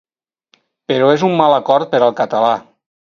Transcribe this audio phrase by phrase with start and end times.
[0.91, 2.51] Però és un mal acord per al català.